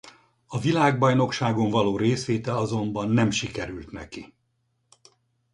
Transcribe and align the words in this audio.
A 0.47 0.59
világbajnokságon 0.59 1.69
való 1.69 1.97
részvétel 1.97 2.57
azonban 2.57 3.09
nem 3.09 3.29
sikerült 3.31 3.91
neki. 3.91 4.33